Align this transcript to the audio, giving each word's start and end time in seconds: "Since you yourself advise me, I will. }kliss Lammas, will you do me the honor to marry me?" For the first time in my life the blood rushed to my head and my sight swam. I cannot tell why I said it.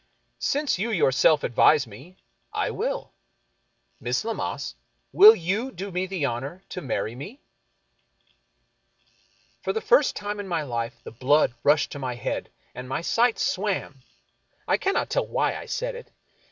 "Since 0.39 0.79
you 0.79 0.89
yourself 0.89 1.43
advise 1.43 1.85
me, 1.85 2.17
I 2.51 2.71
will. 2.71 3.13
}kliss 4.01 4.25
Lammas, 4.25 4.73
will 5.13 5.35
you 5.35 5.71
do 5.71 5.91
me 5.91 6.07
the 6.07 6.25
honor 6.25 6.63
to 6.69 6.81
marry 6.81 7.13
me?" 7.13 7.39
For 9.63 9.73
the 9.73 9.79
first 9.79 10.15
time 10.15 10.39
in 10.39 10.47
my 10.47 10.63
life 10.63 10.95
the 11.03 11.11
blood 11.11 11.53
rushed 11.61 11.91
to 11.91 11.99
my 11.99 12.15
head 12.15 12.49
and 12.73 12.89
my 12.89 13.01
sight 13.01 13.37
swam. 13.37 14.01
I 14.67 14.77
cannot 14.77 15.11
tell 15.11 15.27
why 15.27 15.55
I 15.55 15.67
said 15.67 15.93
it. 15.93 16.11